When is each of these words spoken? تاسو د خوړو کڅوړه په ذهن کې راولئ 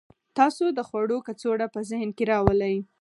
تاسو 0.37 0.65
د 0.77 0.79
خوړو 0.87 1.17
کڅوړه 1.27 1.67
په 1.73 1.79
ذهن 1.89 2.09
کې 2.17 2.23
راولئ 2.31 2.77